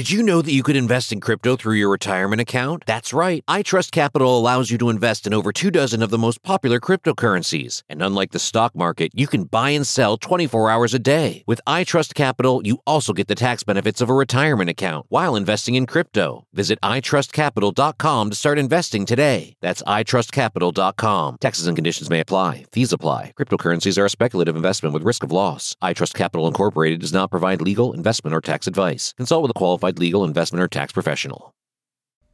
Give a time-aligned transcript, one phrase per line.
[0.00, 2.84] Did you know that you could invest in crypto through your retirement account?
[2.86, 3.44] That's right.
[3.46, 7.82] iTrust Capital allows you to invest in over two dozen of the most popular cryptocurrencies.
[7.86, 11.44] And unlike the stock market, you can buy and sell 24 hours a day.
[11.46, 15.74] With iTrust Capital, you also get the tax benefits of a retirement account while investing
[15.74, 16.46] in crypto.
[16.54, 19.52] Visit itrustcapital.com to start investing today.
[19.60, 21.36] That's itrustcapital.com.
[21.42, 22.64] Taxes and conditions may apply.
[22.72, 23.34] Fees apply.
[23.38, 25.76] Cryptocurrencies are a speculative investment with risk of loss.
[25.82, 29.12] iTrust Capital Incorporated does not provide legal, investment, or tax advice.
[29.18, 31.54] Consult with a qualified legal, investment, or tax professional.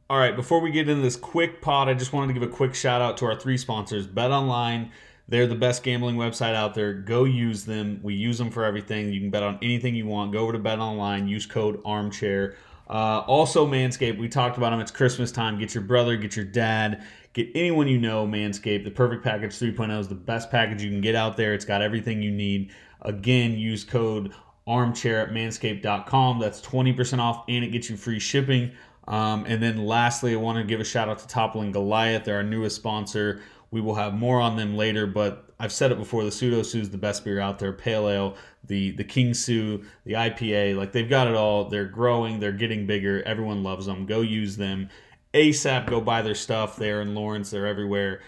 [0.09, 2.51] All right, before we get into this quick pod, I just wanted to give a
[2.51, 4.91] quick shout out to our three sponsors Bet Online.
[5.27, 6.93] They're the best gambling website out there.
[6.93, 7.99] Go use them.
[8.01, 9.11] We use them for everything.
[9.11, 10.31] You can bet on anything you want.
[10.31, 12.55] Go over to Bet Online, use code armchair.
[12.89, 14.79] Uh, also, Manscaped, we talked about them.
[14.79, 15.59] It's Christmas time.
[15.59, 18.85] Get your brother, get your dad, get anyone you know Manscaped.
[18.85, 21.53] The Perfect Package 3.0 is the best package you can get out there.
[21.53, 22.71] It's got everything you need.
[23.01, 24.33] Again, use code
[24.67, 26.39] armchair at manscaped.com.
[26.39, 28.71] That's 20% off and it gets you free shipping.
[29.07, 32.25] Um, and then lastly, I want to give a shout out to Toppling Goliath.
[32.25, 33.41] They're our newest sponsor.
[33.71, 36.23] We will have more on them later, but I've said it before.
[36.23, 37.73] The Pseudo Sue is the best beer out there.
[37.73, 41.65] Pale Ale, the the King Sue, the IPA, like they've got it all.
[41.65, 42.39] They're growing.
[42.39, 43.23] They're getting bigger.
[43.23, 44.05] Everyone loves them.
[44.05, 44.89] Go use them
[45.33, 45.87] ASAP.
[45.89, 46.75] Go buy their stuff.
[46.77, 47.49] They're in Lawrence.
[47.49, 48.21] They're everywhere.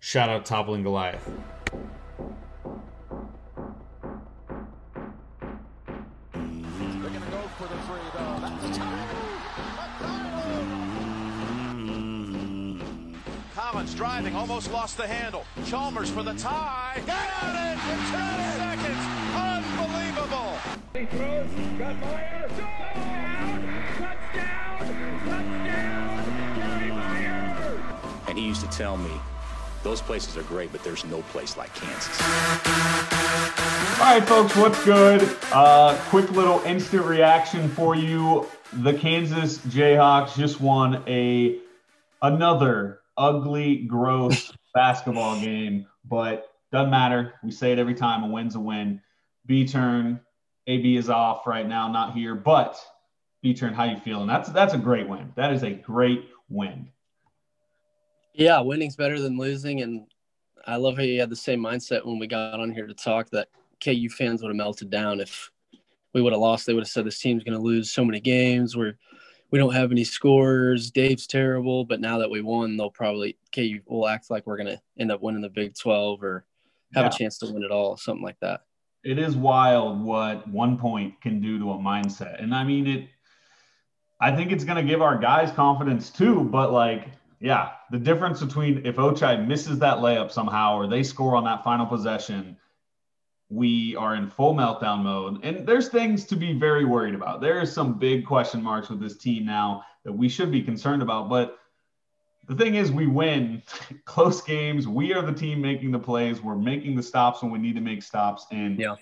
[0.00, 1.30] Shout out Toppling Goliath.
[14.42, 15.44] Almost lost the handle.
[15.66, 17.00] Chalmers for the tie.
[17.06, 18.98] Got it in 10 seconds.
[19.38, 20.58] Unbelievable.
[20.92, 21.46] He throws,
[21.78, 22.48] got Meier.
[22.48, 23.62] Touchdown!
[25.28, 26.24] Touchdown!
[26.56, 27.80] Kerry Meier!
[28.26, 29.12] And he used to tell me,
[29.84, 32.20] those places are great, but there's no place like Kansas.
[34.00, 35.36] All right, folks, what's good?
[35.52, 38.48] Uh, quick little instant reaction for you.
[38.72, 41.60] The Kansas Jayhawks just won a
[42.20, 47.34] another ugly, gross basketball game, but doesn't matter.
[47.42, 49.00] We say it every time: a win's a win.
[49.46, 50.20] B turn,
[50.66, 52.78] AB is off right now, not here, but
[53.42, 54.26] B turn, how you feeling?
[54.26, 55.32] That's that's a great win.
[55.36, 56.88] That is a great win.
[58.34, 60.06] Yeah, winning's better than losing, and
[60.66, 63.28] I love how you had the same mindset when we got on here to talk
[63.30, 63.48] that
[63.84, 65.50] KU fans would have melted down if
[66.14, 66.66] we would have lost.
[66.66, 68.76] They would have said this team's going to lose so many games.
[68.76, 68.96] We're
[69.52, 70.90] we don't have any scores.
[70.90, 74.66] Dave's terrible, but now that we won, they'll probably KU will act like we're going
[74.74, 76.44] to end up winning the Big 12 or
[76.94, 77.08] have Yeah.
[77.08, 78.62] a chance to win it all, something like that.
[79.04, 82.40] it is wild what one point can do to a mindset.
[82.42, 83.08] And I mean it
[84.20, 87.08] I think it's gonna give our guys confidence too, but like,
[87.40, 91.64] yeah, the difference between if Ochai misses that layup somehow or they score on that
[91.64, 92.56] final possession,
[93.52, 95.44] we are in full meltdown mode.
[95.44, 97.42] And there's things to be very worried about.
[97.42, 101.02] There is some big question marks with this team now that we should be concerned
[101.02, 101.28] about.
[101.28, 101.58] But
[102.48, 103.62] the thing is, we win
[104.06, 104.88] close games.
[104.88, 106.40] We are the team making the plays.
[106.40, 108.46] We're making the stops when we need to make stops.
[108.50, 108.96] And Yeah.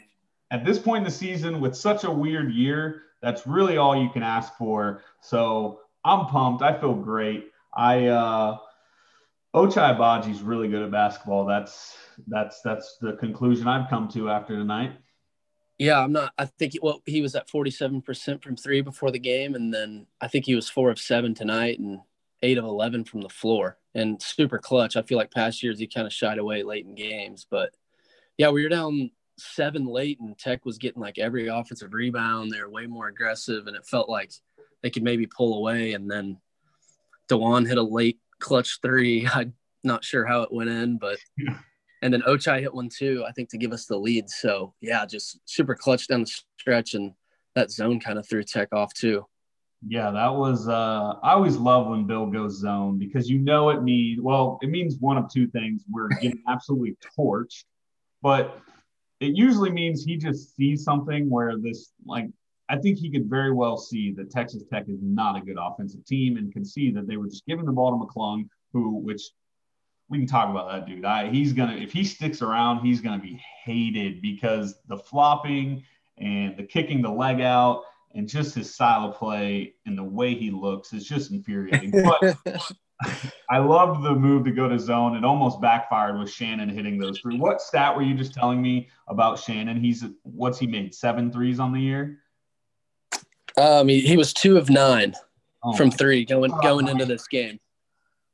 [0.51, 4.11] at this point in the season, with such a weird year, that's really all you
[4.11, 5.03] can ask for.
[5.21, 6.63] So I'm pumped.
[6.63, 7.53] I feel great.
[7.73, 8.59] I uh
[9.55, 11.44] Ochai Agbaji's really good at basketball.
[11.44, 11.97] That's
[12.29, 14.93] that's that's the conclusion I've come to after tonight.
[15.79, 16.32] Yeah, I'm not.
[16.38, 20.29] I think well, he was at 47% from three before the game, and then I
[20.29, 22.00] think he was four of seven tonight and
[22.43, 24.97] eight of 11 from the floor, and super clutch.
[24.97, 27.75] I feel like past years he kind of shied away late in games, but
[28.37, 32.50] yeah, we were down seven late, and Tech was getting like every offensive rebound.
[32.50, 34.32] They were way more aggressive, and it felt like
[34.82, 35.94] they could maybe pull away.
[35.94, 36.38] And then
[37.29, 39.27] Dajuan hit a late clutch three.
[39.35, 39.55] I'm
[39.85, 41.59] Not sure how it went in, but Yeah.
[42.03, 44.29] and then Ochai hit one too, I think to give us the lead.
[44.29, 47.13] So yeah, just super clutch down the stretch and
[47.55, 49.27] that zone kind of threw Tech off too.
[49.89, 50.69] Yeah, that was.
[50.69, 54.69] Uh, I always love when Bill goes zone because you know it means well, it
[54.69, 57.65] means one of two things: we're getting absolutely torched,
[58.21, 58.61] but
[59.21, 62.29] it usually means he just sees something where this, like,
[62.71, 66.05] I think he could very well see that Texas Tech is not a good offensive
[66.05, 69.23] team and can see that they were just giving the ball to McClung, who, which
[70.09, 71.05] we can talk about that dude.
[71.05, 75.83] I, he's gonna if he sticks around, he's gonna be hated because the flopping
[76.19, 77.83] and the kicking the leg out
[78.15, 81.91] and just his style of play and the way he looks is just infuriating.
[81.91, 82.37] But
[83.51, 85.17] I loved the move to go to zone.
[85.17, 87.39] It almost backfired with Shannon hitting those three.
[87.39, 89.83] What stat were you just telling me about Shannon?
[89.83, 92.20] He's what's he made seven threes on the year?
[93.61, 95.15] Um, he, he was two of nine
[95.62, 97.61] Oh, from three going Oh, going into this game.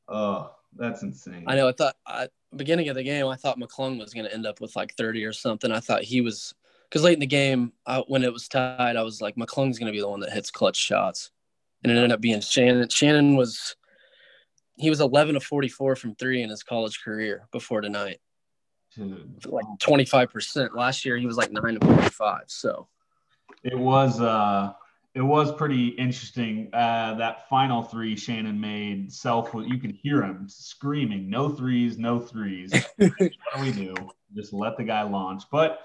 [0.09, 1.43] oh, that's insane.
[1.47, 1.69] I know.
[1.69, 4.61] I thought I, beginning of the game, I thought McClung was going to end up
[4.61, 5.73] with like 30 or something.
[5.73, 6.55] I thought he was
[6.89, 9.87] because late in the game, I, when it was tied, I was like, McClung's going
[9.87, 11.31] to be the one that hits clutch shots,
[11.83, 12.89] and it ended up being Shannon.
[12.89, 13.75] Shannon was
[14.77, 18.21] he was 11 of 44 from three in his college career before tonight,
[18.95, 20.77] Dude, like 25 percent.
[20.77, 22.43] Last year, he was like nine of 45.
[22.47, 22.87] So
[23.65, 24.75] It was uh
[25.17, 26.69] it was pretty interesting.
[26.75, 32.21] Uh that final three Shannon made self you could hear him screaming, no threes, no
[32.21, 32.71] threes.
[32.97, 33.95] what do we do?
[34.35, 35.45] Just let the guy launch.
[35.51, 35.81] But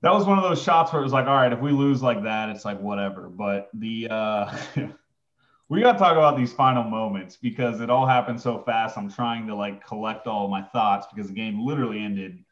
[0.00, 2.02] that was one of those shots where it was like, all right, if we lose
[2.02, 3.28] like that, it's like whatever.
[3.28, 4.56] But the uh
[5.68, 8.96] we gotta talk about these final moments because it all happened so fast.
[8.96, 12.42] I'm trying to like collect all my thoughts because the game literally ended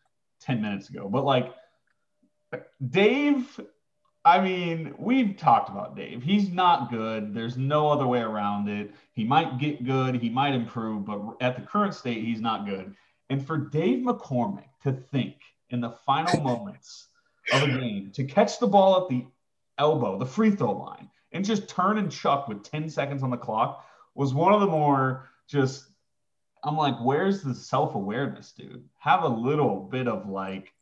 [0.42, 1.08] 10 minutes ago.
[1.08, 1.54] But like
[2.90, 3.58] Dave
[4.28, 6.22] I mean, we've talked about Dave.
[6.22, 7.32] He's not good.
[7.32, 8.94] There's no other way around it.
[9.14, 12.94] He might get good, he might improve, but at the current state, he's not good.
[13.30, 15.36] And for Dave McCormack to think
[15.70, 17.06] in the final moments
[17.54, 19.24] of a game to catch the ball at the
[19.78, 23.36] elbow, the free throw line, and just turn and chuck with 10 seconds on the
[23.38, 25.86] clock was one of the more just
[26.62, 28.84] I'm like, where's the self-awareness, dude?
[28.98, 30.74] Have a little bit of like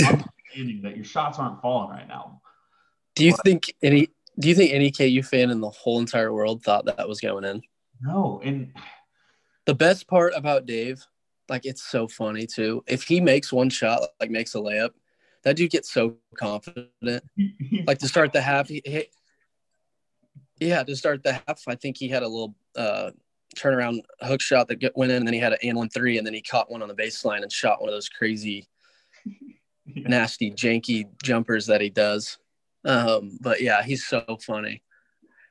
[0.00, 2.40] understanding that your shots aren't falling right now.
[3.18, 6.62] Do you think any do you think any KU fan in the whole entire world
[6.62, 7.62] thought that was going in?
[8.00, 8.72] No, and
[9.66, 11.04] The best part about Dave,
[11.48, 12.84] like it's so funny too.
[12.86, 14.90] If he makes one shot, like makes a layup,
[15.42, 16.90] that dude gets so confident.
[17.86, 19.06] Like to start the half, he, he
[20.60, 23.10] yeah, to start the half, I think he had a little uh
[23.56, 26.26] turnaround hook shot that went in, and then he had an and one three, and
[26.26, 28.68] then he caught one on the baseline and shot one of those crazy,
[29.86, 30.08] yeah.
[30.08, 32.38] nasty, janky jumpers that he does.
[32.84, 34.82] Um, but yeah, he's so funny.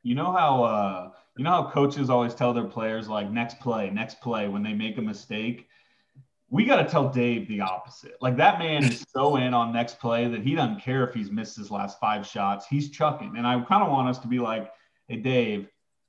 [0.04, 3.90] you know how uh, you know how coaches always tell their players like next play,
[3.90, 5.68] next play when they make a mistake.
[6.50, 8.14] We got to tell Dave the opposite.
[8.22, 11.30] Like that man is so in on next play that he doesn't care if he's
[11.30, 12.66] missed his last five shots.
[12.70, 14.72] He's chucking, and I kind of want us to be like,
[15.08, 15.68] "Hey, Dave,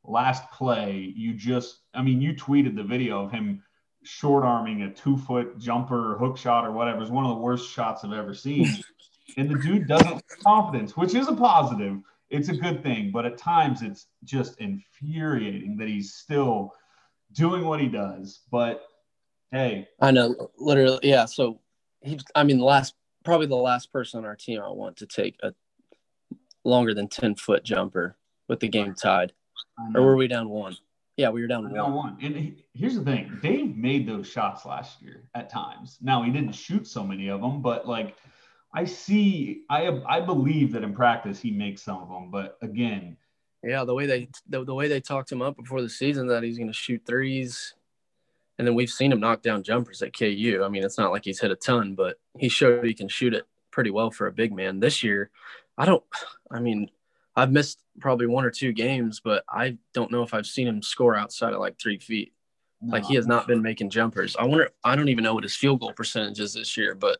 [0.09, 3.63] last play, you just, I mean, you tweeted the video of him
[4.03, 7.03] short arming a two foot jumper hook shot or whatever.
[7.03, 8.67] It's one of the worst shots I've ever seen.
[9.37, 11.99] and the dude doesn't have confidence, which is a positive.
[12.31, 16.75] It's a good thing, but at times it's just infuriating that he's still
[17.33, 18.41] doing what he does.
[18.51, 18.83] But
[19.51, 21.25] hey, I know, literally, yeah.
[21.25, 21.61] So
[22.03, 22.95] he, I mean, the last
[23.25, 25.53] probably the last person on our team I want to take a
[26.65, 28.17] longer than ten foot jumper
[28.49, 29.33] with the game tied,
[29.95, 30.77] or were we down one?
[31.17, 32.15] Yeah, we were down Down one.
[32.15, 32.19] one.
[32.23, 35.99] And he- here's the thing Dave made those shots last year at times.
[36.01, 38.17] Now, he didn't shoot so many of them, but like
[38.73, 42.31] I see, I, I believe that in practice he makes some of them.
[42.31, 43.17] But again,
[43.63, 46.43] Yeah, the way they the, the way they talked him up before the season that
[46.43, 47.75] he's going to shoot threes,
[48.59, 50.63] and then we've seen him knock down jumpers at KU.
[50.65, 53.35] I mean, it's not like he's hit a ton, but he showed he can shoot
[53.35, 54.81] it pretty well for a big man.
[54.81, 55.31] This year,
[55.77, 56.05] I don't.
[56.51, 56.91] I mean,
[57.37, 60.83] I've missed probably one or two games, but I don't know if I've seen him
[60.83, 62.33] score outside of like three feet.
[62.81, 64.37] Like he has not been making jumpers.
[64.37, 64.71] I wonder.
[64.85, 67.19] I don't even know what his field goal percentage is this year, but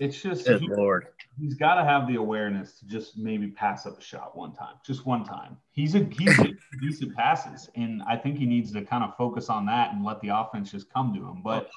[0.00, 1.06] it's just good he- lord.
[1.38, 4.74] he's got to have the awareness to just maybe pass up a shot one time,
[4.84, 5.56] just one time.
[5.72, 9.48] He's a he's a decent passes, and I think he needs to kind of focus
[9.48, 11.42] on that and let the offense just come to him.
[11.42, 11.70] But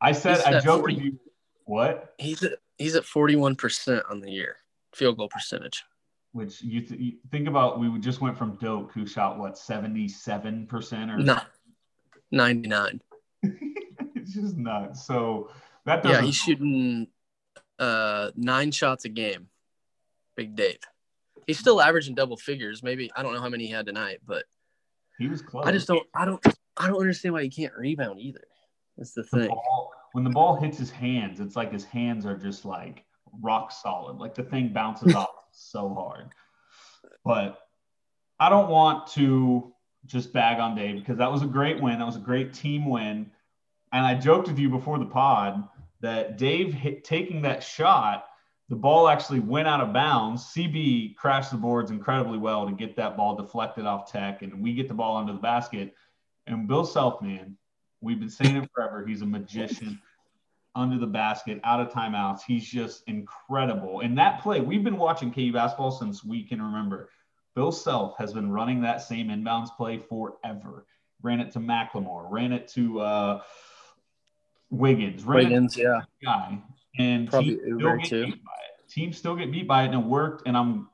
[0.00, 0.94] I said He's I joked 40.
[0.94, 1.20] with you.
[1.64, 2.14] What?
[2.18, 4.56] He's at he's at forty one percent on the year
[4.94, 5.84] field goal percentage.
[6.32, 7.80] Which you, th- you think about?
[7.80, 11.38] We just went from Doke, who shot what seventy seven percent or No,
[12.30, 13.00] ninety nine.
[13.42, 15.06] it's just nuts.
[15.06, 15.50] So
[15.86, 17.06] that Yeah, he's shooting
[17.78, 19.48] uh nine shots a game.
[20.36, 20.78] Big Dave.
[21.46, 22.82] He's still averaging double figures.
[22.82, 24.44] Maybe I don't know how many he had tonight, but
[25.18, 25.66] he was close.
[25.66, 26.44] I just don't I don't
[26.76, 28.44] I don't understand why he can't rebound either.
[28.96, 29.48] That's the The thing.
[29.48, 33.04] ball, when the ball hits his hands, it's like his hands are just like
[33.40, 34.16] rock solid.
[34.18, 36.28] Like the thing bounces off so hard.
[37.24, 37.58] But
[38.38, 39.72] I don't want to
[40.06, 41.98] just bag on Dave because that was a great win.
[41.98, 43.30] That was a great team win.
[43.92, 45.62] And I joked with you before the pod
[46.00, 48.26] that Dave hit, taking that shot,
[48.68, 50.44] the ball actually went out of bounds.
[50.46, 54.74] CB crashed the boards incredibly well to get that ball deflected off Tech, and we
[54.74, 55.94] get the ball under the basket.
[56.46, 57.56] And Bill Self, man,
[58.00, 59.06] we've been saying it forever.
[59.06, 60.00] He's a magician
[60.74, 62.42] under the basket, out of timeouts.
[62.46, 64.00] He's just incredible.
[64.00, 67.08] And that play, we've been watching KU basketball since we can remember.
[67.54, 70.86] Bill Self has been running that same inbounds play forever.
[71.22, 73.42] Ran it to McLemore, ran it to uh,
[74.70, 76.00] Wiggins, it Wiggins, yeah.
[76.22, 76.58] guy,
[76.98, 78.24] and Probably teams still Uber, get too.
[78.26, 78.90] beat by it.
[78.90, 80.46] Teams still get beat by it, and it worked.
[80.46, 80.88] And I'm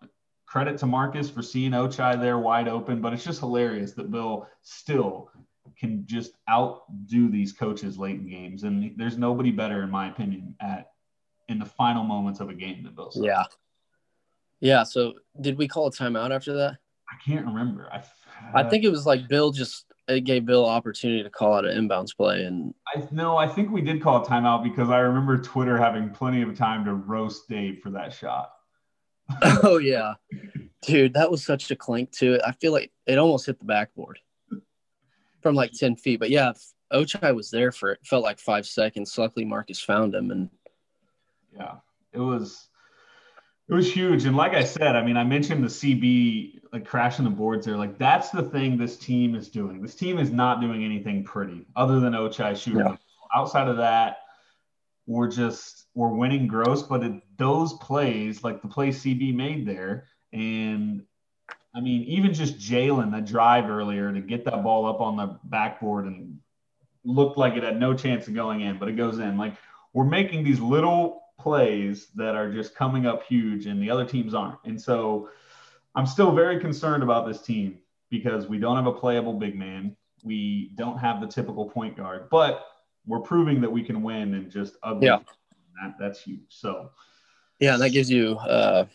[0.46, 4.46] credit to Marcus for seeing Ochai there wide open, but it's just hilarious that Bill
[4.60, 5.30] still
[5.78, 8.64] can just outdo these coaches late in games.
[8.64, 10.90] And there's nobody better, in my opinion, at
[11.48, 13.10] in the final moments of a game than Bill.
[13.14, 13.44] Yeah.
[14.60, 14.82] Yeah.
[14.84, 16.78] So did we call a timeout after that?
[17.10, 17.90] I can't remember.
[17.92, 18.02] I,
[18.54, 21.88] I think it was like Bill just it gave Bill opportunity to call out an
[21.88, 25.38] inbounds play and I no, I think we did call a timeout because I remember
[25.38, 28.52] Twitter having plenty of time to roast Dave for that shot.
[29.62, 30.14] oh yeah.
[30.82, 32.42] Dude, that was such a clink to it.
[32.44, 34.18] I feel like it almost hit the backboard
[35.40, 36.18] from like 10 feet.
[36.18, 36.52] But yeah,
[36.92, 39.16] Ochai was there for it felt like five seconds.
[39.16, 40.50] Luckily Marcus found him and
[41.54, 41.74] yeah
[42.12, 42.68] it was
[43.68, 44.24] it was huge.
[44.24, 47.76] And like i said i mean i mentioned the cb like crashing the boards there.
[47.76, 49.82] Like that's the thing this team is doing.
[49.82, 52.96] This team is not doing anything pretty other than ochai shooting Yeah.
[53.34, 54.18] outside of that
[55.06, 60.06] we're just we're winning gross but it, those plays like the play cb made there
[60.32, 61.02] and
[61.74, 65.38] i mean even just jalen that drive earlier to get that ball up on the
[65.44, 66.38] backboard and
[67.04, 69.36] looked like it had no chance of going in but it goes in.
[69.36, 69.54] Like
[69.92, 74.34] we're making these little plays that are just coming up huge and the other teams
[74.34, 74.58] aren't.
[74.64, 75.28] And so
[75.94, 77.78] I'm still very concerned about this team
[78.10, 79.96] because we don't have a playable big man.
[80.22, 82.66] We don't have the typical point guard, but
[83.06, 85.06] we're proving that we can win and just ugly.
[85.06, 85.18] Yeah.
[85.82, 86.40] That, that's huge.
[86.48, 86.90] So
[87.58, 88.86] yeah, that gives you uh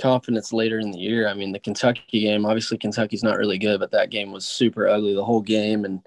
[0.00, 1.28] confidence later in the year.
[1.28, 4.88] I mean, the Kentucky game, obviously Kentucky's not really good, but that game was super
[4.88, 6.00] ugly the whole game and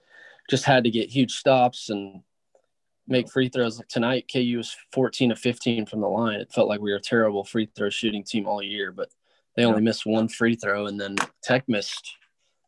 [0.50, 2.22] just had to get huge stops and
[3.08, 3.78] make free throws.
[3.78, 6.40] Like tonight, KU was 14 to 15 from the line.
[6.40, 9.10] It felt like we were a terrible free throw shooting team all year, but
[9.56, 12.16] they only missed one free throw, and then Tech missed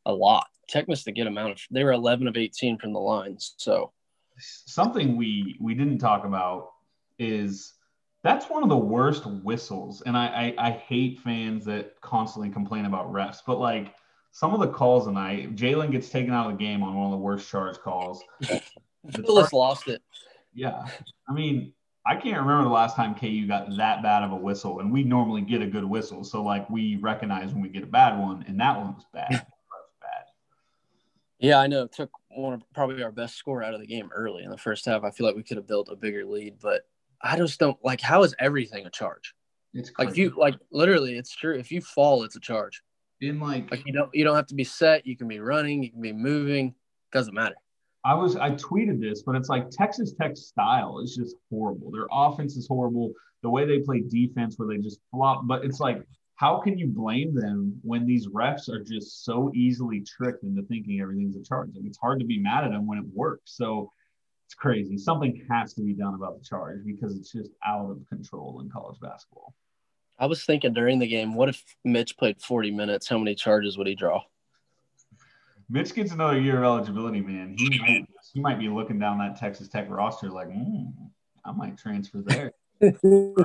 [0.05, 0.47] a lot.
[0.67, 1.61] Tech missed a good amount of.
[1.71, 3.53] They were 11 of 18 from the lines.
[3.57, 3.91] So
[4.37, 6.71] something we we didn't talk about
[7.17, 7.73] is
[8.23, 12.85] that's one of the worst whistles and I, I i hate fans that constantly complain
[12.85, 13.95] about refs but like
[14.31, 17.11] some of the calls tonight jalen gets taken out of the game on one of
[17.11, 18.23] the worst charge calls
[19.11, 20.01] Phyllis lost it.
[20.53, 20.85] Yeah
[21.29, 21.73] i mean
[22.05, 25.03] i can't remember the last time ku got that bad of a whistle and we
[25.03, 28.43] normally get a good whistle so like we recognize when we get a bad one
[28.47, 29.45] and that one was bad bad
[31.39, 31.83] Yeah, I know.
[31.83, 34.57] It took one of probably our best score out of the game early in the
[34.57, 35.03] first half.
[35.03, 36.81] I feel like we could have built a bigger lead, but
[37.21, 39.33] I just don't like how is everything a charge?
[39.73, 41.57] it's Like if you like literally it's true.
[41.57, 42.81] If you fall, it's a charge.
[43.21, 45.83] in like Like you don't you don't have to be set, you can be running,
[45.83, 46.75] you can be moving,
[47.11, 47.55] doesn't matter.
[48.05, 51.91] I was I tweeted this, but it's like Texas Tech style is just horrible.
[51.91, 53.11] Their offense is horrible.
[53.41, 56.03] The way they play defense, where they just flop, but it's like,
[56.35, 61.01] how can you blame them when these refs are just so easily tricked into thinking
[61.01, 61.71] everything's a charge?
[61.75, 63.51] Like it's hard to be mad at them when it works.
[63.55, 63.91] So
[64.47, 64.97] it's crazy.
[64.97, 68.69] Something has to be done about the charge because it's just out of control in
[68.69, 69.53] college basketball.
[70.17, 73.07] I was thinking during the game, what if Mitch played 40 minutes?
[73.07, 74.21] How many charges would he draw?
[75.69, 77.55] Mitch gets another year of eligibility, man.
[77.57, 80.91] He might he might be looking down that Texas Tech roster like, mm,
[81.45, 82.53] I might transfer there.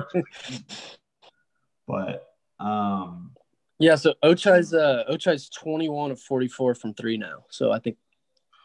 [1.87, 2.27] But
[2.59, 3.31] um,
[3.79, 7.45] Yeah, so Ochai's uh Ochai's 21 of 44 from 3 now.
[7.49, 7.97] So I think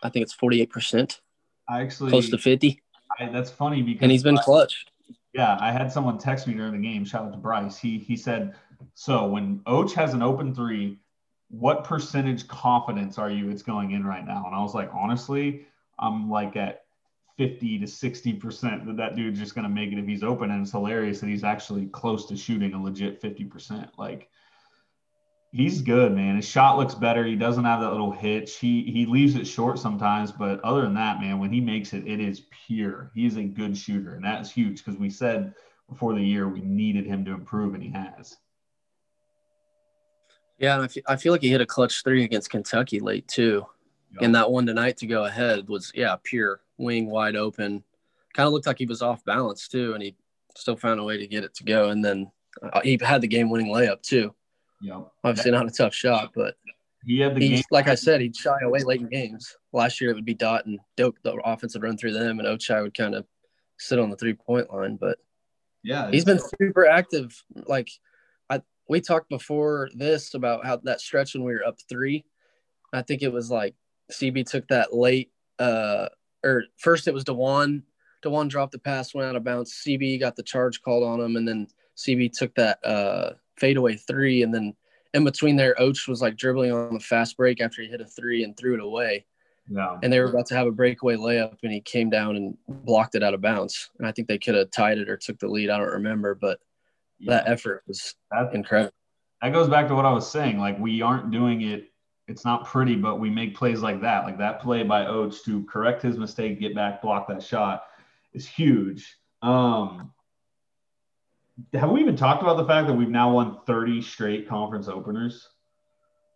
[0.02, 1.21] I think it's 48%,
[1.69, 2.83] I actually close to 50.
[3.19, 4.87] I, that's funny because And he's been clutch.
[5.35, 7.05] yeah, I had someone text me during the game.
[7.05, 7.76] Shout out to Bryce.
[7.76, 8.55] He he said,
[8.95, 10.99] so when Och has an open three,
[11.50, 14.45] what percentage confidence are you it's going in right now?
[14.47, 15.66] And I was like, honestly,
[15.99, 16.85] I'm like at
[17.37, 20.50] 50 to 60 percent that that dude's just going to make it if he's open.
[20.50, 23.90] And it's hilarious that he's actually close to shooting a legit 50 percent.
[23.99, 24.28] Like
[25.52, 26.37] he's good, man.
[26.37, 27.25] His shot looks better.
[27.25, 28.57] He doesn't have that little hitch.
[28.57, 32.07] He he leaves it short sometimes, but other than that, man, when he makes it,
[32.07, 33.11] it is pure.
[33.14, 35.54] He is a good shooter, and that's huge because we said
[35.88, 38.37] before the year we needed him to improve, and he has.
[40.61, 43.67] Yeah, and I feel, like he hit a clutch three against Kentucky late too.
[44.12, 44.23] Yep.
[44.23, 47.83] And that one tonight to go ahead was yeah, pure wing wide open.
[48.35, 50.17] Kind of looked like he was off balance too, and he
[50.55, 51.88] still found a way to get it to go.
[51.88, 52.31] And then
[52.62, 54.35] uh, he had the game winning layup too.
[54.83, 56.57] Yeah, obviously not a tough shot, but
[57.05, 57.62] he had the game.
[57.71, 59.57] Like I said, he'd shy away late in games.
[59.73, 61.23] Last year it would be Dot and Doke.
[61.23, 63.25] The offense would run through them, and Ochai would kind of
[63.79, 64.97] sit on the three point line.
[64.97, 65.19] But
[65.83, 67.43] yeah, he's been super active.
[67.67, 67.90] Like
[68.90, 72.25] we talked before this about how that stretch when we were up three.
[72.92, 73.76] I think it was like
[74.11, 75.30] CB took that late.
[75.61, 76.09] Uh,
[76.44, 77.82] or first it was Dajuan.
[78.25, 79.80] Dajuan dropped the pass, went out of bounds.
[79.87, 84.42] CB got the charge called on him, and then CB took that uh, fadeaway three,
[84.42, 84.75] and then
[85.14, 88.06] in between there, Oach was like dribbling on the fast break after he hit a
[88.06, 89.25] three and threw it away.
[89.68, 89.99] Yeah.
[90.02, 93.14] And they were about to have a breakaway layup, and he came down and blocked
[93.14, 93.90] it out of bounds.
[93.99, 95.70] And I think they could have tied it or took the lead.
[95.70, 96.59] I don't remember, but
[97.20, 97.34] yeah.
[97.34, 98.92] that effort was That's, incredible.
[99.42, 100.58] That goes back to what I was saying.
[100.58, 101.86] Like we aren't doing it.
[102.28, 104.24] It's not pretty, but we make plays like that.
[104.24, 107.84] Like that play by Oach to correct his mistake, get back, block that shot
[108.32, 109.16] is huge.
[109.42, 110.12] Um,
[111.74, 115.48] have we even talked about the fact that we've now won 30 straight conference openers?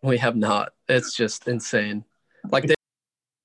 [0.03, 0.73] We have not.
[0.87, 2.05] It's just insane.
[2.51, 2.75] Like they-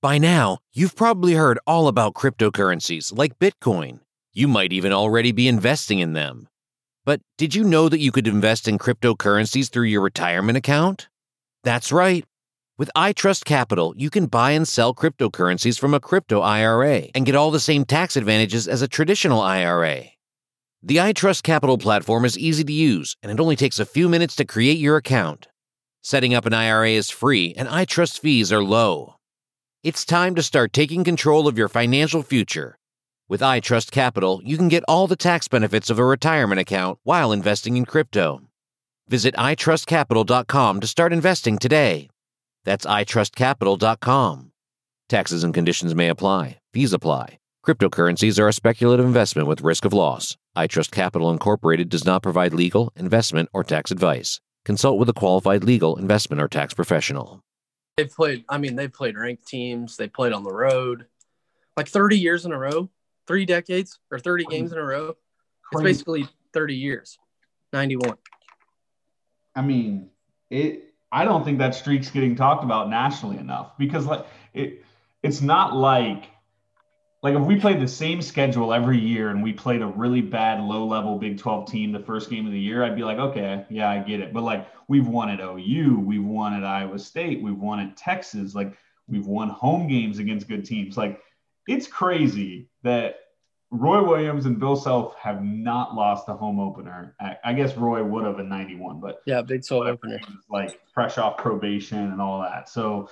[0.03, 4.01] By now, you've probably heard all about cryptocurrencies like Bitcoin.
[4.33, 6.49] You might even already be investing in them.
[7.11, 11.09] But did you know that you could invest in cryptocurrencies through your retirement account?
[11.65, 12.25] That's right.
[12.79, 17.35] With iTrust Capital, you can buy and sell cryptocurrencies from a crypto IRA and get
[17.35, 20.05] all the same tax advantages as a traditional IRA.
[20.85, 24.37] The iTrust Capital platform is easy to use, and it only takes a few minutes
[24.37, 25.49] to create your account.
[26.03, 29.17] Setting up an IRA is free, and iTrust fees are low.
[29.83, 32.79] It's time to start taking control of your financial future.
[33.31, 37.31] With iTrust Capital, you can get all the tax benefits of a retirement account while
[37.31, 38.41] investing in crypto.
[39.07, 42.09] Visit itrustcapital.com to start investing today.
[42.65, 44.51] That's itrustcapital.com.
[45.09, 46.59] Taxes and conditions may apply.
[46.73, 47.39] Fees apply.
[47.65, 50.37] Cryptocurrencies are a speculative investment with risk of loss.
[50.57, 54.41] iTrust Capital Incorporated does not provide legal, investment, or tax advice.
[54.65, 57.45] Consult with a qualified legal, investment, or tax professional.
[57.97, 61.07] They've played, I mean, they've played ranked teams, they played on the road
[61.77, 62.91] like 30 years in a row,
[63.31, 65.15] three decades or 30 games in a row.
[65.73, 67.17] It's basically 30 years,
[67.73, 68.17] 91.
[69.55, 70.11] I mean,
[70.51, 74.85] it, I don't think that streak's getting talked about nationally enough because like it,
[75.23, 76.25] it's not like
[77.23, 80.61] like if we played the same schedule every year and we played a really bad
[80.61, 83.65] low level Big 12 team the first game of the year, I'd be like, okay,
[83.71, 84.33] yeah, I get it.
[84.33, 88.57] But like we've won at OU, we've won at Iowa State, we've won at Texas,
[88.57, 90.97] like we've won home games against good teams.
[90.97, 91.21] Like
[91.71, 93.17] it's crazy that
[93.71, 97.15] Roy Williams and Bill Self have not lost a home opener.
[97.21, 100.19] I, I guess Roy would have in 91, but yeah, Big 12 opener.
[100.51, 102.69] Like fresh off probation and all that.
[102.69, 103.09] So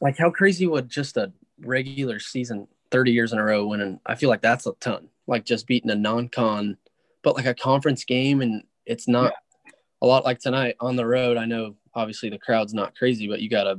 [0.00, 4.00] like how crazy would just a regular season 30 years in a row winning.
[4.06, 5.08] I feel like that's a ton.
[5.26, 6.78] Like just beating a non-con,
[7.22, 9.34] but like a conference game, and it's not
[9.66, 9.72] yeah.
[10.00, 11.36] a lot like tonight on the road.
[11.36, 13.78] I know obviously the crowd's not crazy, but you got a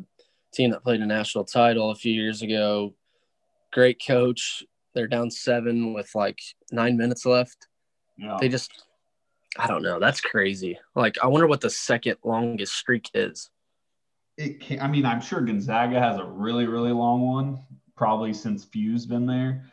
[0.54, 2.94] team that played a national title a few years ago.
[3.72, 4.64] Great coach.
[4.94, 6.40] They're down seven with like
[6.72, 7.68] nine minutes left.
[8.18, 8.38] Yeah.
[8.40, 8.86] They just,
[9.58, 10.00] I don't know.
[10.00, 10.80] That's crazy.
[10.96, 13.50] Like, I wonder what the second longest streak is.
[14.38, 17.60] It can, I mean, I'm sure Gonzaga has a really, really long one
[18.00, 19.66] probably since Few's been there,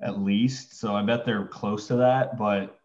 [0.00, 0.80] at least.
[0.80, 2.38] So I bet they're close to that.
[2.38, 2.80] But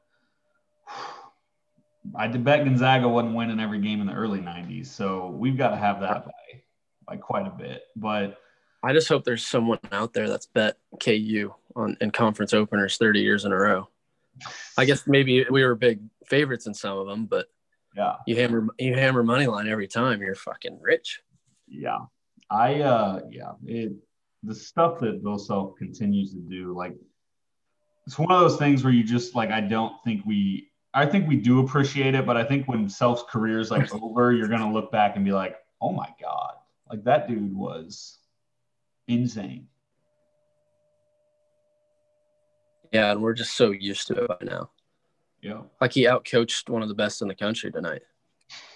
[2.16, 4.88] I bet Gonzaga wasn't winning every game in the early 90s.
[4.88, 6.62] So we've got to have that by,
[7.08, 7.84] by quite a bit.
[7.96, 8.38] But
[8.82, 13.20] I just hope there's someone out there that's bet KU on in conference openers 30
[13.20, 13.90] years in a row.
[14.78, 17.48] I guess maybe we were big favorites in some of them, but
[17.96, 21.22] yeah, you hammer you hammer money line every time, you're fucking rich.
[21.68, 22.00] Yeah,
[22.50, 23.94] I uh yeah it
[24.44, 26.96] the stuff that Bill Self continues to do, like
[28.08, 31.28] it's one of those things where you just like I don't think we I think
[31.28, 34.72] we do appreciate it, but I think when Self's career is like over, you're gonna
[34.72, 36.54] look back and be like, oh my God,
[36.90, 38.19] like that dude was
[39.10, 39.68] insane.
[42.92, 44.72] Yeah, and we're just so used to it by now.
[45.42, 45.62] Yeah.
[45.80, 48.02] Like he outcoached one of the best in the country tonight.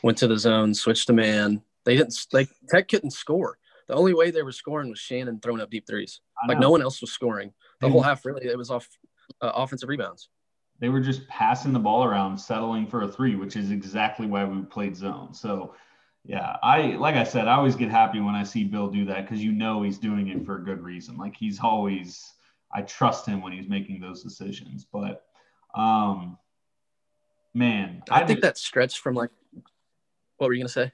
[0.04, 1.62] Went to the zone, switched to man.
[1.86, 3.58] They didn't like Tech couldn't score.
[3.88, 6.22] The only way they were scoring was Shannon throwing up deep threes.
[6.48, 7.54] Like no one else was scoring.
[7.82, 8.88] The whole half really it was off
[9.42, 10.30] uh, offensive rebounds.
[10.80, 14.44] They were just passing the ball around, settling for a three, which is exactly why
[14.44, 15.34] we played zone.
[15.34, 15.76] So,
[16.26, 19.26] yeah, I like I said, I always get happy when I see Bill do that
[19.26, 21.18] because you know he's doing it for a good reason.
[21.18, 22.34] Like he's always,
[22.74, 24.86] I trust him when he's making those decisions.
[24.92, 25.26] But,
[25.76, 26.38] um,
[27.54, 29.32] man, I, I think that stretch from like,
[30.38, 30.94] what were you gonna say?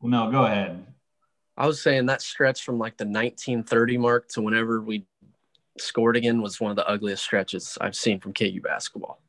[0.00, 0.84] Well, no, go ahead.
[1.56, 5.06] I was saying that stretch from like the 1930 mark to whenever we
[5.78, 9.20] scored again was one of the ugliest stretches I've seen from KU basketball.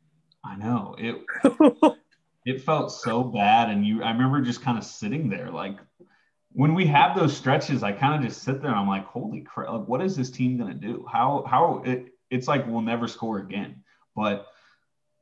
[0.43, 1.21] I know it.
[2.47, 4.01] it felt so bad, and you.
[4.01, 5.77] I remember just kind of sitting there, like
[6.53, 7.83] when we have those stretches.
[7.83, 9.69] I kind of just sit there, and I'm like, "Holy crap!
[9.69, 11.05] Like, what is this team gonna do?
[11.11, 11.43] How?
[11.45, 11.83] How?
[11.85, 13.83] It, it's like we'll never score again."
[14.15, 14.47] But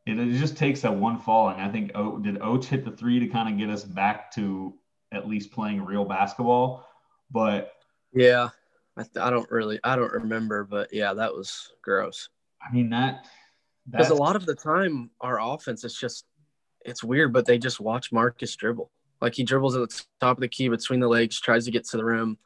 [0.05, 2.91] it, it just takes that one fall, and I think oh, did Oach hit the
[2.91, 4.75] three to kind of get us back to
[5.11, 6.87] at least playing real basketball,
[7.31, 7.71] but
[8.13, 8.49] yeah,
[8.97, 12.29] I, I don't really, I don't remember, but yeah, that was gross.
[12.61, 13.25] I mean that
[13.89, 16.25] because a lot of the time our offense is just
[16.85, 18.91] it's weird, but they just watch Marcus dribble.
[19.21, 21.85] Like he dribbles at the top of the key between the legs, tries to get
[21.85, 22.37] to the rim.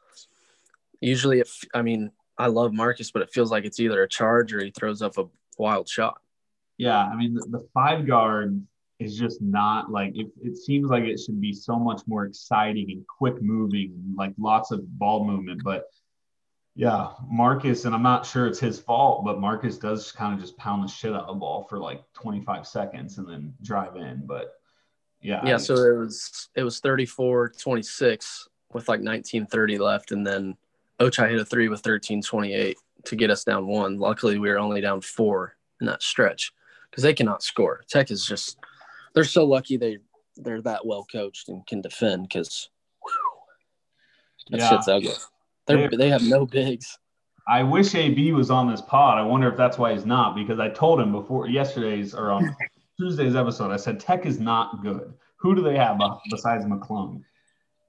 [1.00, 4.52] Usually, if I mean, I love Marcus, but it feels like it's either a charge
[4.52, 5.24] or he throws up a
[5.58, 6.20] wild shot.
[6.78, 8.64] Yeah, I mean, the, five guard
[8.98, 12.90] is just not like it, it seems like it should be so much more exciting
[12.90, 15.62] and quick moving, like lots of ball movement.
[15.62, 15.84] But
[16.80, 20.56] yeah, Marcus, and I'm not sure it's his fault, but Marcus does kind of just
[20.56, 24.22] pound the shit out of the ball for like 25 seconds and then drive in.
[24.24, 24.54] But
[25.20, 25.42] yeah.
[25.44, 25.58] Yeah.
[25.58, 30.12] So it was it was 34 26 with like 1930 left.
[30.12, 30.56] And then
[30.98, 33.98] Ochai hit a three with 13 28 to get us down one.
[33.98, 36.50] Luckily, we were only down four in that stretch
[36.90, 37.82] because they cannot score.
[37.90, 38.56] Tech is just,
[39.12, 39.98] they're so lucky they,
[40.34, 42.70] they're that well coached and can defend because
[44.48, 44.70] that yeah.
[44.70, 45.12] shit's ugly.
[45.76, 46.98] They're, they have no bigs.
[47.48, 49.18] I wish AB was on this pod.
[49.18, 52.54] I wonder if that's why he's not because I told him before yesterday's or on
[52.98, 55.14] Tuesday's episode, I said Tech is not good.
[55.36, 55.98] Who do they have
[56.30, 57.24] besides McClung?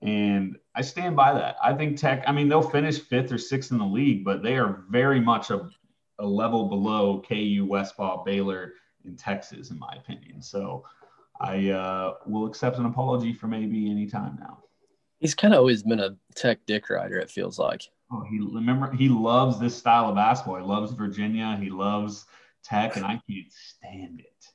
[0.01, 1.57] And I stand by that.
[1.61, 4.57] I think Tech, I mean, they'll finish fifth or sixth in the league, but they
[4.57, 5.69] are very much a,
[6.17, 8.73] a level below KU, Westball, Baylor,
[9.05, 10.41] in Texas, in my opinion.
[10.41, 10.85] So
[11.39, 14.63] I uh, will accept an apology from AB anytime now.
[15.21, 17.17] He's kind of always been a tech dick rider.
[17.17, 17.83] It feels like.
[18.11, 20.57] Oh, he remember he loves this style of basketball.
[20.57, 21.57] He loves Virginia.
[21.61, 22.25] He loves
[22.63, 24.45] Tech, and I can't stand it.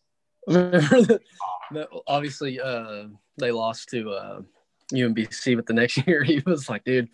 [0.48, 1.20] Remember
[1.72, 3.04] that, obviously, uh,
[3.38, 4.40] they lost to uh,
[4.92, 7.08] UMBC, but the next year he was like, "Dude,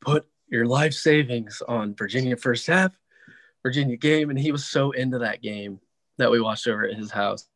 [0.00, 2.92] put your life savings on Virginia first half,
[3.62, 5.80] Virginia game," and he was so into that game
[6.18, 7.48] that we watched over at his house.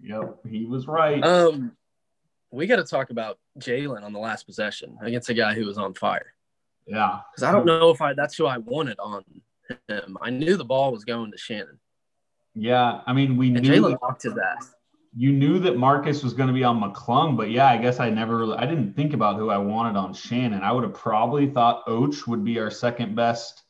[0.00, 1.22] Yep, he was right.
[1.24, 1.72] Um,
[2.54, 5.76] we got to talk about Jalen on the last possession against a guy who was
[5.76, 6.32] on fire.
[6.86, 7.20] Yeah.
[7.32, 9.24] Because I don't know if I that's who I wanted on
[9.88, 10.16] him.
[10.20, 11.78] I knew the ball was going to Shannon.
[12.54, 13.00] Yeah.
[13.06, 14.72] I mean, we and knew Jalen walked his ass.
[15.16, 18.10] You knew that Marcus was going to be on McClung, but yeah, I guess I
[18.10, 20.62] never really, I didn't think about who I wanted on Shannon.
[20.62, 23.62] I would have probably thought Oach would be our second best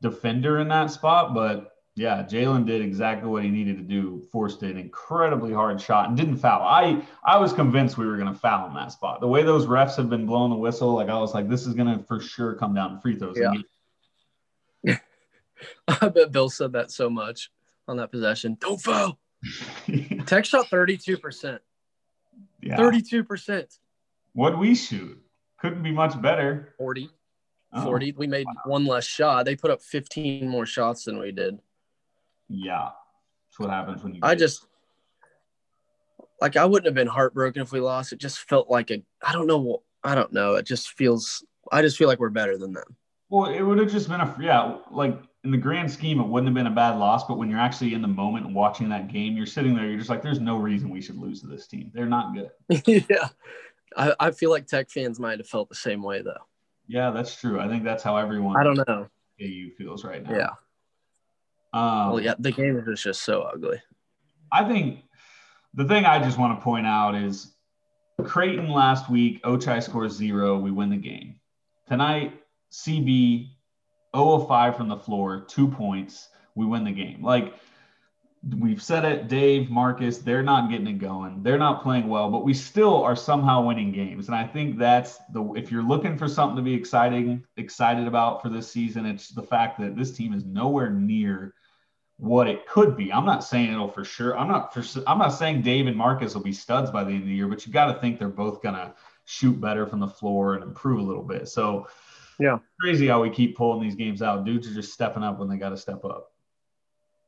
[0.00, 4.62] defender in that spot, but yeah, Jalen did exactly what he needed to do, forced
[4.62, 6.62] an incredibly hard shot and didn't foul.
[6.62, 9.20] I I was convinced we were going to foul in that spot.
[9.20, 11.74] The way those refs have been blowing the whistle, like I was like, this is
[11.74, 13.36] going to for sure come down to free throws.
[14.82, 14.96] Yeah.
[15.88, 17.50] I bet Bill said that so much
[17.86, 18.56] on that possession.
[18.58, 19.18] Don't foul.
[20.26, 21.58] Tech shot 32%.
[22.62, 22.78] Yeah.
[22.78, 23.78] 32%.
[24.32, 25.20] What'd we shoot?
[25.60, 26.72] Couldn't be much better.
[26.78, 27.10] 40.
[27.82, 28.12] 40.
[28.12, 28.62] We made wow.
[28.64, 29.44] one less shot.
[29.44, 31.58] They put up 15 more shots than we did.
[32.50, 32.88] Yeah,
[33.48, 34.20] that's what happens when you.
[34.22, 34.66] I just
[36.40, 38.12] like I wouldn't have been heartbroken if we lost.
[38.12, 40.54] It just felt like a I don't know I don't know.
[40.56, 42.96] It just feels I just feel like we're better than them.
[43.28, 46.48] Well, it would have just been a yeah like in the grand scheme it wouldn't
[46.48, 49.36] have been a bad loss, but when you're actually in the moment watching that game,
[49.36, 51.90] you're sitting there, you're just like, there's no reason we should lose to this team.
[51.94, 52.50] They're not good.
[53.08, 53.28] yeah,
[53.96, 56.42] I, I feel like Tech fans might have felt the same way though.
[56.88, 57.60] Yeah, that's true.
[57.60, 58.56] I think that's how everyone.
[58.56, 59.08] I don't know.
[59.40, 60.36] AU feels right now.
[60.36, 60.50] Yeah.
[61.72, 63.80] Um, well, yeah, the game is just so ugly.
[64.52, 65.04] I think
[65.74, 67.54] the thing I just want to point out is
[68.24, 70.58] Creighton last week, Ochai scores zero.
[70.58, 71.36] We win the game.
[71.88, 72.34] Tonight,
[72.72, 73.50] CB
[74.14, 76.28] 0 of 5 from the floor, two points.
[76.54, 77.22] We win the game.
[77.22, 77.54] Like
[78.58, 81.42] we've said it, Dave, Marcus, they're not getting it going.
[81.42, 84.26] They're not playing well, but we still are somehow winning games.
[84.26, 88.42] And I think that's the if you're looking for something to be exciting, excited about
[88.42, 91.54] for this season, it's the fact that this team is nowhere near
[92.20, 93.12] what it could be.
[93.12, 94.38] I'm not saying it'll for sure.
[94.38, 97.22] I'm not for I'm not saying Dave and Marcus will be studs by the end
[97.22, 100.08] of the year, but you got to think they're both gonna shoot better from the
[100.08, 101.48] floor and improve a little bit.
[101.48, 101.88] So
[102.38, 104.44] yeah, crazy how we keep pulling these games out.
[104.44, 106.32] Dudes are just stepping up when they got to step up.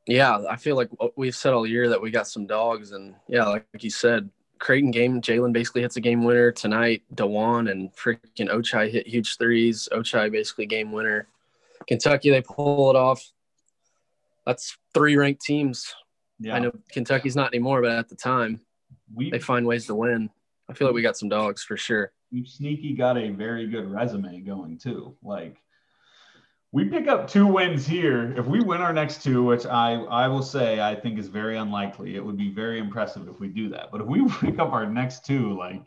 [0.05, 3.45] Yeah, I feel like we've said all year that we got some dogs, and yeah,
[3.45, 4.29] like you said,
[4.59, 7.01] Creighton game, Jalen basically hits a game winner tonight.
[7.15, 9.89] Dajuan and freaking Ochai hit huge threes.
[9.91, 11.27] Ochai basically game winner.
[11.87, 13.32] Kentucky, they pull it off
[14.45, 15.93] that's three ranked teams.
[16.39, 16.55] Yeah.
[16.55, 18.61] I know Kentucky's not anymore, but at the time,
[19.13, 20.29] we they find ways to win.
[20.69, 22.11] I feel like we got some dogs for sure.
[22.31, 25.15] we've sneaky got a very good resume going too.
[25.23, 25.57] Like
[26.71, 28.33] we pick up two wins here.
[28.37, 31.57] If we win our next two, which I I will say I think is very
[31.57, 33.91] unlikely, it would be very impressive if we do that.
[33.91, 35.85] But if we pick up our next two, like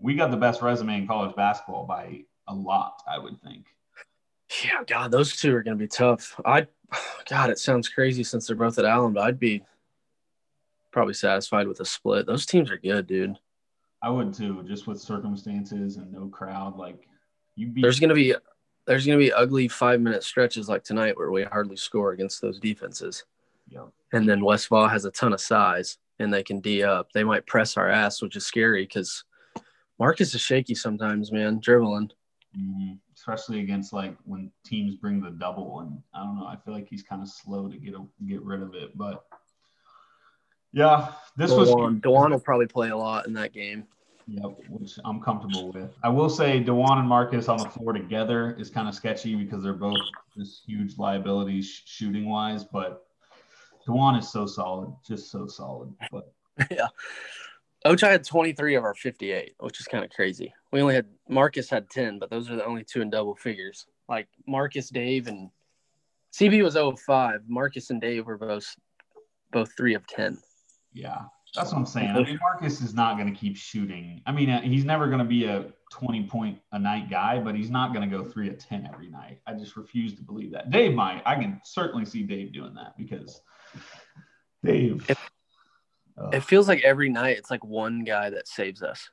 [0.00, 3.66] we got the best resume in college basketball by a lot, I would think.
[4.64, 6.38] Yeah, God, those two are going to be tough.
[6.44, 6.68] I,
[7.28, 9.62] God, it sounds crazy since they're both at Allen, but I'd be
[10.92, 12.26] probably satisfied with a split.
[12.26, 13.36] Those teams are good, dude.
[14.02, 16.76] I would too, just with circumstances and no crowd.
[16.76, 17.08] Like
[17.54, 18.34] you beat There's going to be
[18.86, 22.40] there's going to be ugly five minute stretches like tonight where we hardly score against
[22.40, 23.24] those defenses.
[23.68, 23.86] Yeah.
[24.12, 27.10] And then Westfall has a ton of size and they can D up.
[27.12, 29.24] They might press our ass, which is scary because
[29.98, 32.10] Marcus is shaky sometimes, man, dribbling.
[32.56, 32.98] Mhm.
[33.26, 36.46] Especially against like when teams bring the double, and I don't know.
[36.46, 39.24] I feel like he's kind of slow to get a, get rid of it, but
[40.72, 43.84] yeah, this was Dajuan, Dajuan will probably play a lot in that game.
[44.28, 45.90] Yep, which I'm comfortable with.
[46.04, 49.62] I will say Dajuan and Marcus on the floor together is kind of sketchy because
[49.62, 49.98] they're both
[50.36, 53.06] just huge liabilities sh- shooting wise, but
[53.88, 55.92] Dajuan is so solid, just so solid.
[56.12, 56.32] But
[56.70, 56.86] yeah.
[57.84, 60.52] Ochai had 23 of our 58, which is kind of crazy.
[60.76, 63.86] We only had Marcus had 10, but those are the only two in double figures.
[64.10, 65.48] Like Marcus, Dave, and
[66.34, 67.44] CB was 05.
[67.48, 68.76] Marcus and Dave were both
[69.52, 70.36] both three of 10.
[70.92, 71.22] yeah,
[71.54, 72.10] that's what I'm saying.
[72.10, 74.20] I mean, Marcus is not going to keep shooting.
[74.26, 77.54] I mean, uh, he's never going to be a 20 point a night guy, but
[77.54, 79.40] he's not going to go three of 10 every night.
[79.46, 80.68] I just refuse to believe that.
[80.68, 81.22] Dave might.
[81.24, 83.40] I can certainly see Dave doing that because
[84.62, 85.06] Dave.
[85.08, 85.30] If-
[86.18, 89.08] Ugh, It feels like every night it's like one guy that saves us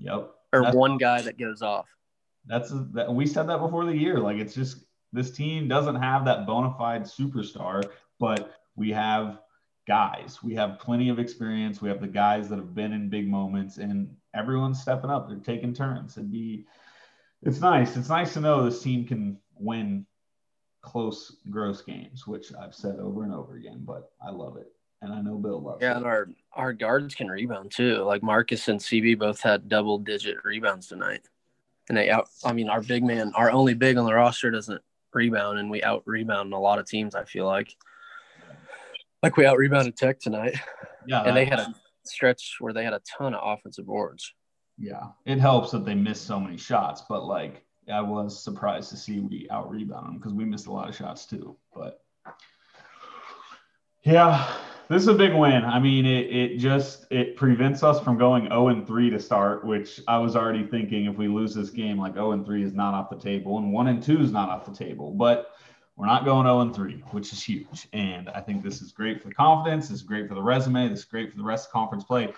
[0.00, 0.34] yep.
[0.52, 1.88] Or That's- one guy that goes off.
[2.46, 4.18] That's that we said that before the year.
[4.18, 7.82] Like it's just this team doesn't have that bona fide superstar,
[8.18, 9.40] but we have
[9.86, 10.42] guys.
[10.42, 11.82] We have plenty of experience.
[11.82, 15.28] We have the guys that have been in big moments, and everyone's stepping up.
[15.28, 16.16] They're taking turns.
[16.16, 16.64] It'd be,
[17.42, 17.96] it's nice.
[17.96, 20.06] It's nice to know this team can win
[20.82, 23.82] close, gross games, which I've said over and over again.
[23.84, 25.96] But I love it, and I know Bill loves Yeah, it.
[25.98, 27.96] and our our guards can rebound too.
[28.02, 31.22] Like Marcus and CB both had double digit rebounds tonight.
[31.88, 34.82] And they out I mean our big man, our only big on the roster doesn't
[35.12, 37.74] rebound and we out rebound a lot of teams, I feel like.
[39.22, 40.54] Like we out rebounded Tech tonight.
[41.06, 44.32] Yeah, And they had a stretch where they had a ton of offensive boards.
[44.78, 48.96] Yeah, it helps that they missed so many shots, but like I was surprised to
[48.96, 51.56] see we out rebound them because we missed a lot of shots too.
[51.74, 52.00] But
[54.04, 54.50] yeah,
[54.90, 55.64] this is a big win.
[55.64, 59.64] I mean, it it just it prevents us from going 0 and 3 to start,
[59.64, 62.74] which I was already thinking if we lose this game, like 0 and 3 is
[62.74, 65.12] not off the table, and 1 and 2 is not off the table.
[65.12, 65.52] But
[65.96, 67.88] we're not going 0 and 3, which is huge.
[67.94, 69.88] And I think this is great for the confidence.
[69.88, 70.88] This is great for the resume.
[70.88, 72.34] This is great for the rest of conference play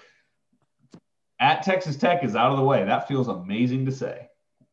[1.42, 2.84] at Texas Tech is out of the way.
[2.84, 4.28] That feels amazing to say.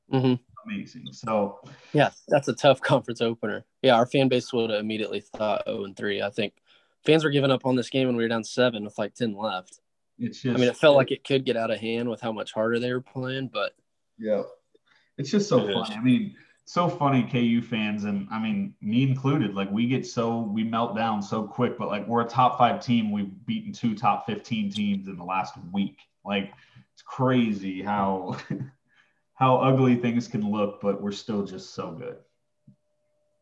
[0.09, 1.07] hmm Amazing.
[1.11, 1.61] So
[1.93, 3.65] Yeah, that's a tough conference opener.
[3.81, 6.21] Yeah, our fan base would have immediately thought 0 and 3.
[6.21, 6.53] I think
[7.05, 9.35] fans were giving up on this game when we were down seven with like 10
[9.35, 9.79] left.
[10.19, 12.31] it's just I mean, it felt like it could get out of hand with how
[12.31, 13.73] much harder they were playing, but
[14.17, 14.43] yeah.
[15.17, 15.91] It's just so It funny.
[15.93, 15.97] is.
[15.97, 16.35] I mean,
[16.65, 19.53] so funny KU fans and I mean me included.
[19.55, 22.83] Like we get so we melt down so quick, but like we're a top five
[22.85, 23.11] team.
[23.11, 25.97] We've beaten two top 15 teams in the last week.
[26.23, 26.53] Like
[26.93, 28.37] it's crazy how
[29.33, 32.17] how ugly things can look, but we're still just so good.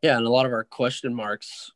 [0.01, 1.71] Yeah, and a lot of our question marks,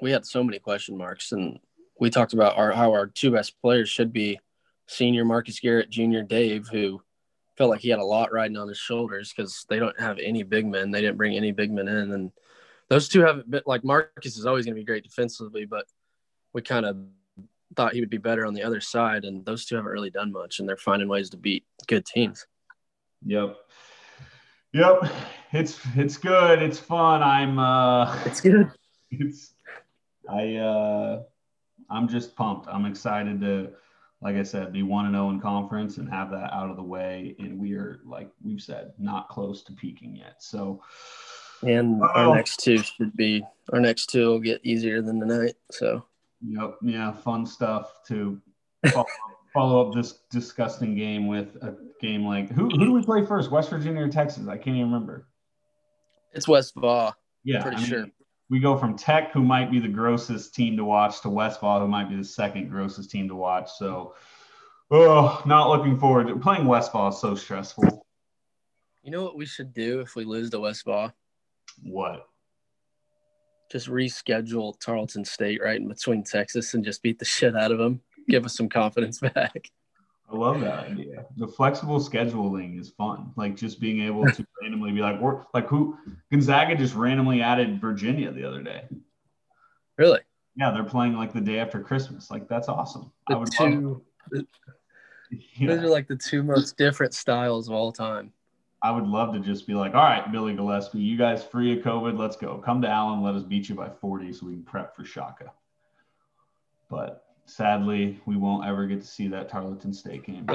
[0.00, 1.58] we had so many question marks, and
[1.98, 4.38] we talked about our how our two best players should be
[4.86, 7.02] senior Marcus Garrett, junior Dave, who
[7.56, 10.42] felt like he had a lot riding on his shoulders because they don't have any
[10.42, 10.90] big men.
[10.90, 12.32] They didn't bring any big men in, and
[12.88, 15.84] those two haven't been like Marcus is always going to be great defensively, but
[16.52, 16.96] we kind of
[17.76, 20.32] thought he would be better on the other side, and those two haven't really done
[20.32, 22.46] much, and they're finding ways to beat good teams.
[23.24, 23.56] Yep.
[24.72, 25.12] Yep.
[25.52, 26.62] It's it's good.
[26.62, 27.22] It's fun.
[27.22, 28.70] I'm uh It's good.
[29.10, 29.54] it's
[30.28, 31.22] I uh
[31.88, 32.68] I'm just pumped.
[32.68, 33.70] I'm excited to
[34.22, 36.82] like I said, be one and zero in conference and have that out of the
[36.82, 37.34] way.
[37.38, 40.42] And we are like we've said, not close to peaking yet.
[40.42, 40.82] So
[41.62, 42.06] And Oh.
[42.14, 45.54] our next two should be our next two will get easier than tonight.
[45.70, 46.04] So
[46.46, 48.40] yep, yeah, fun stuff to
[48.92, 49.06] follow,
[49.54, 53.50] follow up this disgusting game with a game like who who do we play first?
[53.50, 54.46] West Virginia or Texas?
[54.48, 55.28] I can't even remember.
[56.32, 57.12] it's West Vaugh.
[57.42, 58.06] Yeah, Pretty I mean, sure.
[58.50, 61.86] We go from Tech, who might be the grossest team to watch, to Westfall, who
[61.86, 63.70] might be the second grossest team to watch.
[63.78, 64.16] So,
[64.90, 67.10] oh, not looking forward to playing Westfall.
[67.10, 68.04] Is so stressful.
[69.02, 71.12] You know what we should do if we lose to West Vaugh?
[71.84, 72.26] What?
[73.70, 77.78] Just reschedule Tarleton State right in between Texas and just beat the shit out of
[77.78, 78.00] them.
[78.28, 79.70] Give us some confidence back.
[80.30, 81.24] I love that idea.
[81.36, 83.32] The flexible scheduling is fun.
[83.36, 85.96] Like just being able to randomly be like, we're like who
[86.30, 88.84] Gonzaga just randomly added Virginia the other day.
[89.96, 90.20] Really?
[90.56, 92.30] Yeah, they're playing like the day after Christmas.
[92.30, 93.12] Like that's awesome.
[93.28, 94.44] The I would two, love.
[95.32, 98.32] Those Yeah, are like the two most different styles of all time.
[98.82, 101.84] I would love to just be like, all right, Billy Gillispie, you guys free of
[101.84, 102.58] COVID, let's go.
[102.58, 105.52] Come to Allen, let us beat you by 40 so we can prep for Shaka.
[106.88, 110.46] But sadly, we won't ever get to see that Tarleton State game.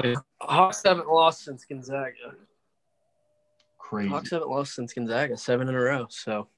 [0.42, 2.34] Hawks haven't lost since Gonzaga.
[3.88, 4.08] Crazy.
[4.08, 6.06] Hawks haven't lost since Gonzaga, seven in a row.
[6.10, 6.48] So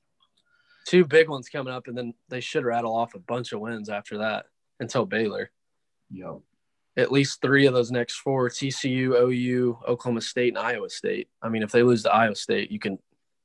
[0.86, 3.90] two big ones coming up, and then they should rattle off a bunch of wins
[3.90, 4.46] after that
[4.80, 5.50] until Baylor.
[6.10, 6.38] Yep.
[6.96, 11.28] At least three of those next four TCU, OU, Oklahoma State, and Iowa State.
[11.42, 12.98] I mean, if they lose to Iowa State, you can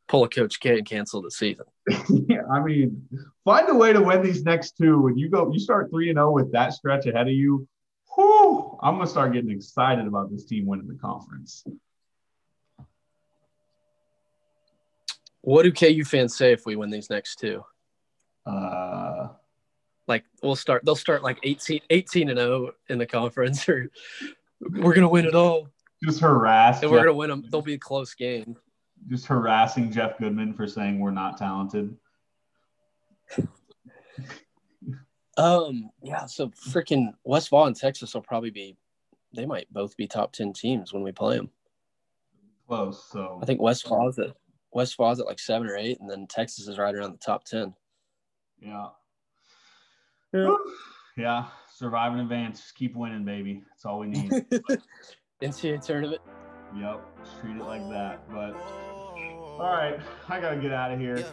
[0.07, 1.65] pull a Coach K and cancel the season.
[2.29, 3.05] yeah, I mean,
[3.43, 5.01] find a way to win these next two.
[5.01, 7.67] When you go, you start three and zero with that stretch ahead of you.
[8.15, 11.65] Whew, I'm gonna start getting excited about this team winning the conference.
[15.43, 17.63] What do KU fans say if we win these next two?
[18.45, 19.27] Uh,
[20.07, 23.91] Like we'll start, they'll start like 18, 18 and 0 in the conference, or
[24.61, 25.67] we're gonna win it all,
[26.03, 26.81] just harass.
[26.81, 27.45] and we're gonna win them.
[27.49, 28.55] They'll be a close game.
[29.09, 31.95] just harassing Jeff Goodman for saying we're not talented.
[35.37, 36.25] Um, yeah.
[36.25, 38.77] So freaking Westfall and Texas will probably be.
[39.35, 41.49] They might both be top ten teams when we play them.
[42.67, 43.03] Close.
[43.11, 44.19] So I think Westfall's
[44.73, 47.43] at Westfall's at like seven or eight, and then Texas is right around the top
[47.45, 47.73] ten.
[48.61, 48.87] yeah.
[50.33, 50.55] Yeah.
[51.15, 51.45] Yeah.
[51.75, 52.59] Survive in advance.
[52.59, 53.63] Just keep winning, baby.
[53.69, 54.31] That's all we need.
[55.43, 56.21] NCAA tournament.
[56.75, 57.05] yep.
[57.23, 58.27] Just treat it like that.
[58.31, 61.23] But all right, I gotta get out of here.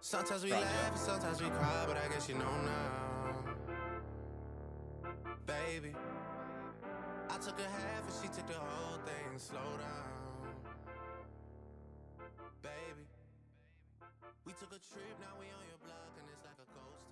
[0.00, 3.02] Sometimes we laugh and sometimes we cry, but I guess you know now.
[5.46, 5.94] Baby,
[7.30, 9.38] I took a half and she took the whole thing.
[9.38, 10.15] Slow down.
[14.58, 17.04] Took a trip, now we on your block and it's like a ghost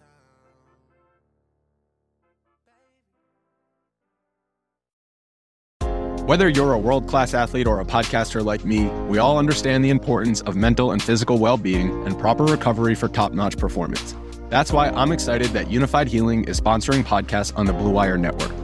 [6.17, 6.27] town.
[6.27, 9.91] Whether you're a world class athlete or a podcaster like me, we all understand the
[9.91, 14.15] importance of mental and physical well being and proper recovery for top notch performance.
[14.49, 18.64] That's why I'm excited that Unifyd Healing is sponsoring podcasts on the Blue Wire Network.